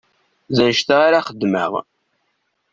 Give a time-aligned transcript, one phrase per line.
[0.55, 1.71] D anect-a ara xeddmeɣ.